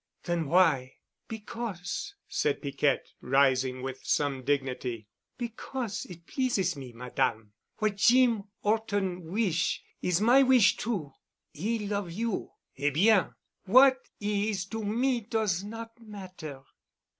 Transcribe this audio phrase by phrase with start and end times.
[0.23, 0.95] "Then why——?"
[1.27, 7.53] "Because," said Piquette, rising with some dignity, "because it pleases me, Madame.
[7.77, 11.13] What Jeem 'Orton wish'—is my wish too.
[11.55, 12.49] 'E love you.
[12.79, 13.35] Eh bien!
[13.65, 16.63] What 'e is to me does not matter."